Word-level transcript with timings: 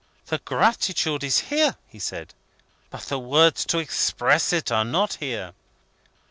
"The 0.25 0.39
gratitude 0.39 1.23
is 1.23 1.37
here," 1.51 1.75
he 1.85 1.99
said. 1.99 2.33
"But 2.89 3.01
the 3.03 3.19
words 3.19 3.65
to 3.65 3.77
express 3.77 4.51
it 4.51 4.71
are 4.71 4.83
not 4.83 5.13
here." 5.19 5.53